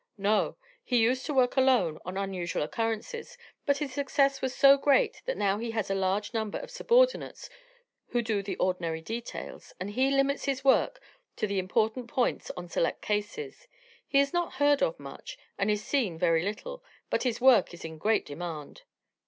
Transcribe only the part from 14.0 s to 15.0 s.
He is not heard of